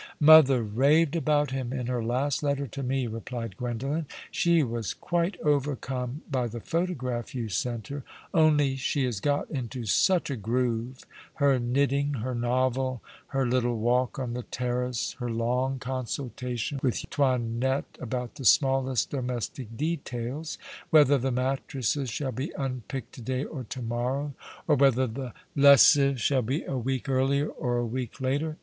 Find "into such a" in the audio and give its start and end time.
9.51-10.35